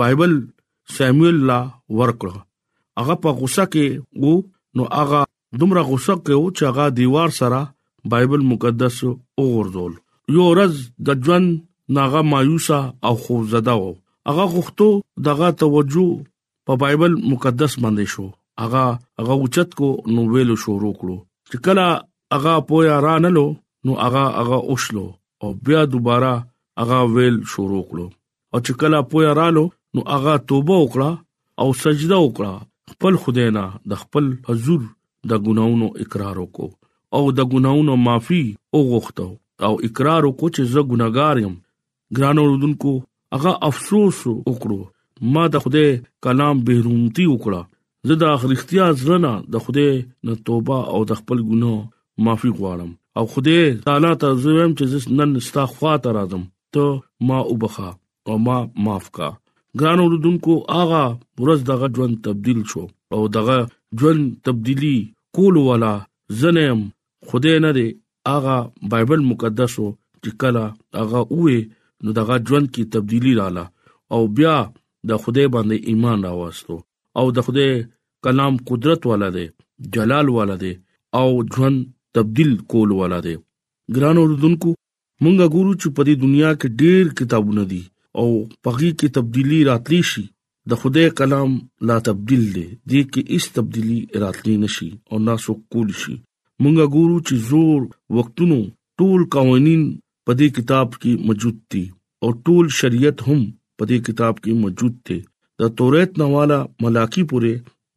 بایبل 0.00 0.34
سیموئل 0.96 1.38
لا 1.50 1.60
ورکړه 1.98 2.36
هغه 3.00 3.14
په 3.22 3.28
غوسه 3.38 3.64
کې 3.74 4.24
وو 4.24 4.34
نو 4.76 4.82
هغه 5.00 5.20
دومره 5.60 5.82
غوسه 5.90 6.14
کې 6.24 6.34
وو 6.38 6.54
چې 6.56 6.62
هغه 6.70 6.86
دیوار 7.00 7.28
سره 7.40 7.60
بایبل 8.14 8.42
مقدس 8.50 8.96
اوردول 9.04 9.94
یو 10.36 10.42
ورځ 10.48 10.76
د 11.06 11.24
ژوند 11.28 11.48
ناغه 11.98 12.22
مایوسه 12.32 12.78
او 13.10 13.14
خوفزده 13.24 13.74
وو 13.82 13.92
هغه 14.32 14.44
غوښتو 14.56 14.88
دغه 15.30 15.48
توجه 15.62 16.12
په 16.70 16.76
بایبل 16.84 17.16
مقدس 17.32 17.78
باندې 17.84 18.16
شو 18.16 18.26
هغه 18.62 18.84
هغه 19.22 19.32
اوچت 19.40 19.74
کو 19.80 19.88
نو 20.14 20.26
ویلو 20.34 20.56
شروع 20.66 20.92
کړو 21.00 21.16
چې 21.50 21.56
کله 21.66 21.86
هغه 22.36 22.54
پویا 22.68 22.96
رانلو 23.06 23.46
نو 23.86 23.92
هغه 24.04 24.24
هغه 24.40 24.58
اوښلو 24.72 25.06
او 25.42 25.48
بیا 25.64 25.80
دوباره 25.92 26.32
هغه 26.80 26.98
ویل 27.14 27.36
شروع 27.52 27.84
کړو 27.90 28.06
او 28.52 28.58
چې 28.66 28.72
کله 28.80 28.98
پویا 29.10 29.32
رالو 29.40 29.64
نو 29.94 30.00
هغه 30.14 30.34
توبه 30.50 30.74
وکړه 30.82 31.10
او 31.60 31.66
سجده 31.82 32.18
وکړه 32.24 32.52
خپل 32.92 33.14
خدای 33.22 33.48
نه 33.58 33.64
د 33.90 33.92
خپل 34.02 34.24
حضور 34.48 34.82
د 35.30 35.32
ګناونو 35.46 35.86
اقرار 36.04 36.36
وکړو 36.42 36.68
او 37.16 37.22
د 37.38 37.40
ګناونو 37.52 37.92
معافي 38.06 38.42
وغوښتو 38.76 39.28
او 39.66 39.72
اقرار 39.88 40.22
وکړو 40.26 40.48
چې 40.56 40.62
زه 40.72 40.80
ګناګار 40.90 41.34
یم 41.44 41.54
ګرانو 42.16 42.44
رودونکو 42.50 42.92
هغه 43.34 43.52
افسوس 43.68 44.18
وکړو 44.50 44.80
ما 45.34 45.44
د 45.54 45.56
خدای 45.64 45.88
کلام 46.24 46.56
بهرومتي 46.66 47.26
وکړه 47.30 47.60
زه 48.06 48.14
د 48.22 48.24
اخرختیا 48.36 48.84
ځرنه 49.02 49.32
د 49.52 49.54
خوده 49.64 49.88
نه 50.26 50.32
توبه 50.46 50.78
او 50.92 51.00
د 51.10 51.12
خپل 51.20 51.38
ګناه 51.50 51.80
معافي 52.24 52.50
غواړم 52.58 52.90
او 53.18 53.24
خوده 53.32 53.58
تعالی 53.86 54.12
ته 54.22 54.28
زویم 54.42 54.70
چې 54.78 54.84
زس 54.92 55.04
نن 55.18 55.30
ستا 55.46 55.62
خوا 55.74 55.92
ته 56.02 56.08
راځم 56.18 56.42
ته 56.74 56.84
ما 57.28 57.38
وبخا 57.52 57.88
او 58.28 58.34
ما 58.46 58.58
معاف 58.84 59.06
کا 59.16 59.28
ګران 59.80 59.98
اوردونکو 60.02 60.52
آغا 60.82 61.04
ورځ 61.42 61.60
دغه 61.70 61.86
ژوند 61.96 62.14
تبديل 62.26 62.60
شو 62.70 62.84
او 63.14 63.20
دغه 63.36 63.58
ژوند 64.00 64.22
تبديلی 64.46 64.96
کول 65.36 65.54
والا 65.68 65.94
زنم 66.40 66.78
خوده 67.28 67.52
نه 67.66 67.70
دی 67.76 67.88
آغا 68.36 68.58
بایبل 68.90 69.20
مقدس 69.30 69.72
وو 69.78 69.90
چې 70.22 70.30
کله 70.42 70.62
آغا 71.02 71.20
وې 71.40 71.58
نو 72.02 72.08
دغه 72.20 72.34
ژوند 72.48 72.66
کی 72.74 72.82
تبديلی 72.94 73.32
رااله 73.40 73.64
او 74.14 74.20
بیا 74.36 74.56
د 75.08 75.10
خوده 75.22 75.44
باندې 75.54 75.76
ایمان 75.90 76.18
راوستو 76.28 76.76
او 77.18 77.26
د 77.36 77.38
خدای 77.46 77.70
کلام 78.24 78.54
قدرت 78.68 79.00
والا 79.10 79.28
دی 79.36 79.46
جلال 79.94 80.26
والا 80.36 80.56
دی 80.62 80.72
او 81.20 81.26
ژوند 81.54 81.78
تبديل 82.16 82.50
کول 82.70 82.90
والا 83.00 83.18
دی 83.26 83.36
ګران 83.96 84.16
اوردونکو 84.22 84.70
مونږه 85.24 85.46
ګورو 85.54 85.72
چې 85.80 85.88
په 85.96 86.02
دې 86.06 86.14
دنیا 86.24 86.50
کې 86.60 86.68
ډېر 86.82 87.02
کتابونه 87.18 87.62
دي 87.72 87.82
او 88.20 88.28
پغې 88.64 88.90
کې 88.98 89.08
تبدیلی 89.16 89.60
راتلی 89.70 90.00
شي 90.10 90.24
د 90.70 90.80
خدای 90.80 91.06
کلام 91.20 91.50
لا 91.88 91.96
تبديل 92.08 92.42
دی 92.56 92.64
دې 92.90 93.02
کې 93.12 93.22
هیڅ 93.32 93.44
تبدیلی 93.56 93.98
راتلی 94.24 94.54
نشي 94.64 94.88
او 95.10 95.20
نه 95.26 95.34
سو 95.44 95.54
کول 95.72 95.88
شي 96.02 96.14
مونږه 96.62 96.86
ګورو 96.96 97.16
چې 97.26 97.42
زور 97.50 97.88
وختونو 98.16 98.60
ټول 99.02 99.26
قوانين 99.36 99.82
په 100.26 100.32
دې 100.38 100.48
کتاب 100.60 100.94
کې 101.00 101.30
موجود 101.30 101.62
دي 101.74 101.84
او 102.22 102.28
ټول 102.46 102.74
شریعت 102.80 103.26
هم 103.28 103.40
په 103.78 103.90
دې 103.90 103.98
کتاب 104.10 104.34
کې 104.44 104.62
موجود 104.64 105.02
دي 105.10 105.18
د 105.60 105.70
توریت 105.78 106.10
نواله 106.22 106.58
ملاکی 106.84 107.22
پورې 107.30 107.52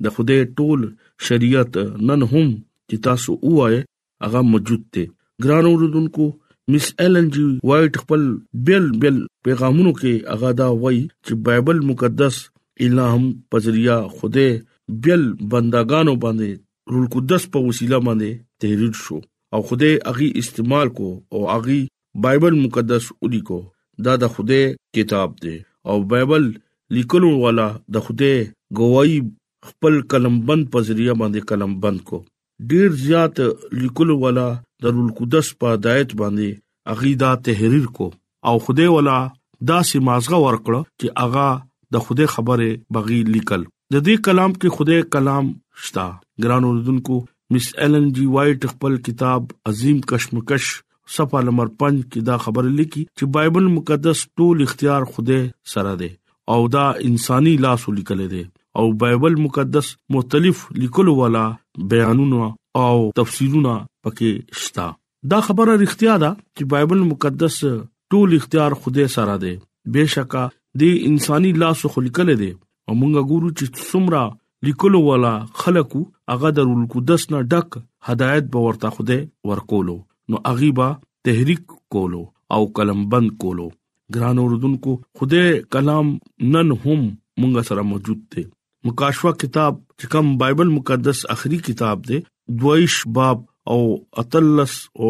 د 0.05 0.15
خوده 0.15 0.37
ټول 0.61 0.79
شریعت 1.27 1.73
نن 2.11 2.21
هم 2.31 2.45
چې 2.89 2.95
تاسو 3.07 3.31
وایي 3.57 3.79
هغه 4.25 4.41
موجود 4.53 4.83
دی 4.95 5.03
ګران 5.45 5.65
اوردونکو 5.71 6.25
مس 6.75 6.85
ایلن 7.05 7.27
جی 7.35 7.45
وایټ 7.69 7.93
خپل 8.03 8.25
بل 8.69 8.85
بل 9.03 9.15
پیغامونو 9.47 9.93
کې 9.99 10.35
هغه 10.35 10.51
دا 10.61 10.67
وایي 10.85 11.03
چې 11.25 11.33
بایبل 11.49 11.79
مقدس 11.91 12.39
الہم 12.87 13.25
پزریا 13.53 13.95
خوده 14.19 14.47
بل 15.07 15.25
بندگانو 15.53 16.15
باندې 16.25 16.93
رول 16.93 17.07
قدس 17.17 17.47
په 17.55 17.65
وسیله 17.69 17.99
باندې 18.07 18.41
تحریر 18.63 18.95
شو 19.03 19.19
او 19.57 19.61
خوده 19.71 19.91
اغي 20.13 20.29
استعمال 20.43 20.93
کو 20.99 21.09
او 21.37 21.45
اغي 21.57 21.79
بایبل 22.27 22.59
مقدس 22.65 23.11
ودی 23.25 23.39
کو 23.51 23.61
دا 24.07 24.15
د 24.23 24.33
خوده 24.37 24.61
کتاب 24.99 25.35
دی 25.45 25.57
او 25.91 25.97
بایبل 26.13 26.51
لیکلو 26.95 27.27
والا 27.41 27.65
د 27.95 28.01
خوده 28.05 28.31
گواہی 28.77 29.19
خپل 29.67 29.99
قلمبند 30.13 30.65
په 30.73 30.79
ذریعہ 30.87 31.13
باندې 31.21 31.51
قلمبند 31.51 32.01
کو 32.09 32.19
ډیر 32.71 32.97
زیات 33.03 33.39
لیکلو 33.83 34.17
والا 34.23 34.43
درول 34.87 35.13
قدس 35.21 35.51
په 35.63 35.73
ہدایت 35.77 36.15
باندې 36.23 36.95
عقیده 36.95 37.29
تحریر 37.47 37.85
کو 37.99 38.09
او 38.49 38.57
خوده 38.67 38.89
والا 38.95 39.15
داسې 39.71 40.09
مازغه 40.09 40.41
ورکړه 40.41 40.91
چې 40.99 41.23
اغا 41.27 41.47
د 41.97 42.03
خوده 42.07 42.27
خبره 42.35 42.67
بغي 42.97 43.21
لیکل 43.37 43.65
د 43.69 44.07
دې 44.07 44.29
کلام 44.29 44.57
کې 44.59 44.79
خوده 44.79 45.09
کلام 45.17 45.51
شتا 45.87 46.05
ګران 46.47 46.69
اوردونکو 46.71 47.21
مس 47.55 47.71
ایلن 47.85 48.11
جی 48.19 48.27
وایټ 48.35 48.75
خپل 48.77 49.01
کتاب 49.09 49.57
عظیم 49.73 50.03
کشمکش 50.13 50.71
صفه 51.19 51.45
نمبر 51.51 51.73
5 51.89 51.93
کې 52.05 52.31
دا 52.31 52.41
خبره 52.47 52.71
لیکي 52.81 53.05
چې 53.11 53.35
بایبل 53.39 53.75
مقدس 53.79 54.27
ټول 54.41 54.65
اختیار 54.69 55.13
خوده 55.13 55.41
سره 55.75 56.01
دی 56.03 56.11
او 56.53 56.67
دا 56.71 56.83
انساني 57.07 57.51
لاس 57.65 57.83
لیکل 57.97 58.21
دي 58.29 58.39
او 58.79 58.91
بایبل 59.01 59.35
مقدس 59.41 59.91
مختلف 60.15 60.63
لیکلو 60.79 61.13
والا 61.19 61.43
بیانونه 61.93 62.49
او 62.85 62.97
تفسیرونه 63.19 63.75
پکې 64.07 64.63
شتا 64.63 64.87
دا 65.33 65.39
خبره 65.47 65.71
اړتیا 65.75 66.17
ده 66.23 66.31
چې 66.35 66.71
بایبل 66.75 67.05
مقدس 67.13 67.59
ټول 68.15 68.35
اختیار 68.39 68.75
خوده 68.85 69.07
سره 69.15 69.37
ده 69.45 69.53
بهشکه 69.97 70.45
د 70.83 70.97
انساني 71.11 71.51
لاس 71.65 71.83
لیکل 72.07 72.33
دي 72.43 72.51
او 72.53 72.95
مونږ 72.99 73.33
ګورو 73.33 73.55
چې 73.57 73.75
څومره 73.81 74.23
لیکلو 74.69 75.01
والا 75.09 75.33
خلقو 75.65 76.01
هغه 76.33 76.53
د 76.61 76.71
القدس 76.73 77.27
نه 77.35 77.43
ډک 77.55 77.81
هدایت 78.11 78.53
به 78.55 78.65
ورته 78.67 78.95
خوده 78.97 79.21
ورکولو 79.53 79.97
نو 80.33 80.43
اغيبا 80.53 80.89
تحریک 81.29 81.77
کولو 81.97 82.25
او 82.57 82.65
قلم 82.81 83.03
بند 83.15 83.37
کولو 83.45 83.71
ګران 84.15 84.37
اوردونکو 84.41 84.91
خدای 85.19 85.49
کلام 85.75 86.07
نن 86.53 86.69
هم 86.83 86.99
مونږ 87.39 87.53
سره 87.71 87.81
موجود 87.91 88.21
دی 88.35 88.43
مکاشوا 88.87 89.31
کتاب 89.45 89.75
چې 89.99 90.11
کوم 90.15 90.29
بایبل 90.43 90.69
مقدس 90.77 91.19
اخري 91.35 91.57
کتاب 91.69 92.05
دی 92.07 92.19
دویش 92.63 92.95
باب 93.17 93.43
او 93.73 93.77
اتلس 94.21 94.73
او 95.05 95.09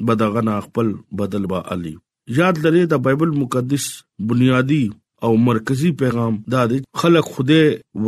بدغنا 0.06 0.58
خپل 0.60 0.92
بدل 1.20 1.46
با 1.46 1.62
علي 1.74 1.94
یاد 2.38 2.58
لري 2.64 2.82
د 2.92 3.04
بایبل 3.06 3.30
مقدس 3.42 3.86
بنیادی 4.32 4.82
او 5.28 5.36
مرکزی 5.46 5.90
پیغام 6.02 6.34
دا 6.52 6.62
د 6.72 6.82
خلق 7.02 7.24
خوده 7.32 7.60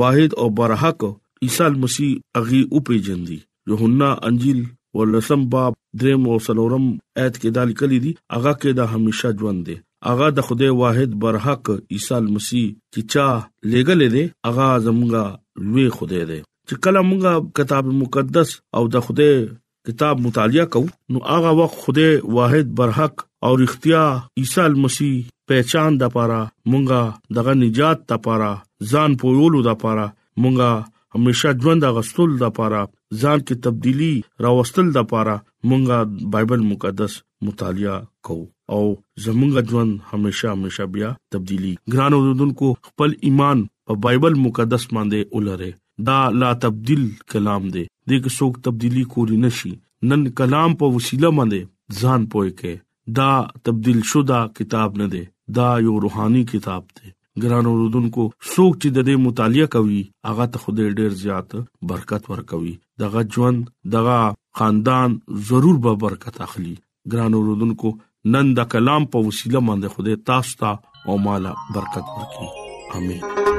واحد 0.03 0.31
او 0.43 0.47
برحق 0.61 1.01
عیسی 1.47 1.69
مسیح 1.85 2.13
اغي 2.41 2.61
او 2.73 2.81
پیجندي 2.91 3.39
یوحنا 3.73 4.11
انجیل 4.29 4.61
ولسم 4.99 5.43
باب 5.55 5.73
دریم 6.01 6.23
او 6.29 6.39
سلورم 6.47 6.87
ایت 7.19 7.35
کې 7.37 7.51
دال 7.59 7.73
کلی 7.81 7.99
دي 8.07 8.13
اغا 8.39 8.53
کې 8.53 8.77
دا 8.79 8.85
همیشه 8.95 9.31
ژوند 9.43 9.69
دي 9.71 9.77
اغا 10.13 10.29
د 10.39 10.47
خوده 10.49 10.71
واحد 10.83 11.19
برحق 11.25 11.71
عیسی 11.73 12.21
مسیح 12.37 12.67
چې 12.95 13.11
چا 13.17 13.27
لګل 13.75 14.09
دي 14.17 14.25
اغا 14.53 14.71
زمونږه 14.87 15.69
لوی 15.69 15.89
خوده 15.99 16.25
دي 16.33 16.41
چې 16.69 16.85
کله 16.87 17.05
مونږه 17.11 17.55
کتاب 17.61 17.93
مقدس 18.03 18.55
او 18.81 18.87
د 18.97 19.05
خوده 19.09 19.29
کتاب 19.87 20.21
مطالعه 20.25 20.65
کوو 20.75 20.85
نو 21.15 21.21
هغه 21.29 21.53
وخت 21.61 21.79
خوده 21.85 22.11
واحد 22.35 22.69
برحق 22.81 23.23
او 23.49 23.53
اختیا 23.63 24.03
عیسی 24.41 24.67
مسیح 24.83 25.17
پہچان 25.53 25.97
د 26.03 26.13
پاره 26.17 26.41
مونږه 26.73 27.39
دغه 27.39 27.55
نجات 27.63 28.05
د 28.13 28.21
پاره 28.27 28.51
ځان 28.93 29.17
پویولو 29.23 29.63
د 29.69 29.73
پاره 29.85 30.05
مونږه 30.45 31.19
همیشه 31.19 31.55
ژوند 31.65 31.87
غستول 31.97 32.37
د 32.43 32.55
پاره 32.59 32.83
ځان 33.23 33.43
کې 33.47 33.65
تبدیلی 33.65 34.11
راوستل 34.49 34.93
د 34.99 35.09
پاره 35.13 35.35
مونږه 35.73 36.31
بایبل 36.37 36.63
مقدس 36.69 37.17
مطالعه 37.49 37.99
کوو 38.29 38.47
او 38.77 38.83
زمونږ 39.25 39.73
ژوند 39.73 39.93
همیشه 40.13 40.53
همیشه 40.55 40.87
بیا 40.99 41.11
تبدیلی 41.37 41.73
ګرانو 41.97 42.23
دونکو 42.45 42.71
خپل 42.91 43.19
ایمان 43.31 43.67
په 43.91 44.01
بایبل 44.07 44.39
مقدس 44.47 44.87
باندې 44.93 45.41
ولره 45.41 45.75
دا 46.13 46.21
لا 46.45 46.53
تبدل 46.67 47.03
کلام 47.33 47.69
دی 47.79 47.85
دې 48.11 48.17
کې 48.23 48.31
څوک 48.39 48.55
تبدیلی 48.67 49.03
کولی 49.15 49.37
نشي 49.47 49.73
نن 50.13 50.23
کلام 50.41 50.75
په 50.83 50.87
وسیله 50.99 51.29
باندې 51.39 52.03
ځان 52.03 52.25
پوي 52.35 52.53
کې 52.61 52.81
دا 53.19 53.31
تبدیل 53.69 54.01
شودا 54.13 54.41
کتاب 54.59 54.99
نه 55.03 55.07
دی 55.15 55.23
دا 55.59 55.69
یو 55.87 55.97
روحاني 56.05 56.43
کتاب 56.53 56.83
دی 56.99 57.13
ګران 57.45 57.65
اوردونکو 57.73 58.25
څوک 58.53 58.73
چې 58.83 58.89
د 58.97 59.09
دې 59.09 59.15
مطالعه 59.27 59.69
کوي 59.77 60.01
هغه 60.31 60.47
ته 60.55 60.65
خدای 60.65 60.89
ډېر 60.99 61.13
زیات 61.23 61.51
برکت 61.93 62.31
ورکوي 62.35 62.75
دغه 63.05 63.25
ژوند 63.39 63.63
دغه 63.97 64.19
خاندان 64.61 65.19
ضرور 65.53 65.77
به 65.89 65.93
برکت 66.09 66.41
اخلي 66.49 66.75
ګران 67.15 67.33
اوردونکو 67.41 67.95
نن 68.37 68.53
د 68.59 68.69
کلام 68.77 69.11
په 69.17 69.29
وسیله 69.31 69.65
باندې 69.71 69.97
خدای 69.97 70.23
تاسو 70.33 70.59
ته 70.61 71.11
او 71.11 71.19
مالا 71.31 71.55
برکت 71.79 72.15
ورکړي 72.15 72.71
امين 73.01 73.59